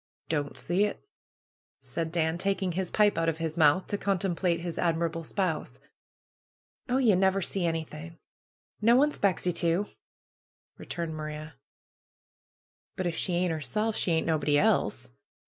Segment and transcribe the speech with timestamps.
[0.31, 1.05] ^^Don't see it!"
[1.83, 5.77] said Dan, taking his pipe out of his mouth, to contemplate his admirable spouse.
[6.89, 8.17] ^^Oh, ye never see anything!
[8.81, 9.85] No one 'spects ye to!"
[10.79, 11.53] returned Maria.
[12.95, 15.11] "But if she ain't 'erself, she ain't nobody else.